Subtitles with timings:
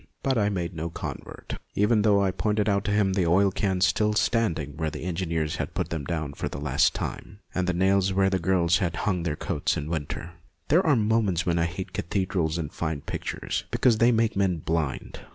[0.23, 3.85] But I made no convert, even though I pointed out to him the oil cans
[3.85, 7.67] still stand ing where the engineers had put them down for the last time, and
[7.67, 10.31] the nails where the girls had hung their coats in winter.
[10.69, 14.35] There MONTJOIE 247 are moments when I hate cathedrals and fine pictures, because they make
[14.35, 15.19] men blind.